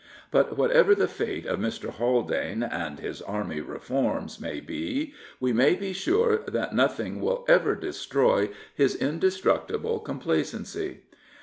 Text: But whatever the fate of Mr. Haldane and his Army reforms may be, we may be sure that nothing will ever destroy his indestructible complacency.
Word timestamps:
But 0.31 0.57
whatever 0.57 0.95
the 0.95 1.07
fate 1.07 1.45
of 1.45 1.59
Mr. 1.59 1.91
Haldane 1.93 2.63
and 2.63 2.99
his 2.99 3.21
Army 3.21 3.61
reforms 3.61 4.39
may 4.41 4.59
be, 4.59 5.13
we 5.39 5.53
may 5.53 5.75
be 5.75 5.93
sure 5.93 6.37
that 6.47 6.73
nothing 6.73 7.21
will 7.21 7.45
ever 7.47 7.75
destroy 7.75 8.49
his 8.73 8.95
indestructible 8.95 9.99
complacency. 9.99 11.01